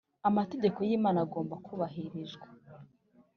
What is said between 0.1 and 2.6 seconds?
amategeko y Imana agomba kubahirijwa